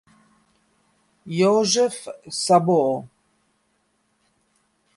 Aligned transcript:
József 1.41 2.07
Szabó 2.29 3.07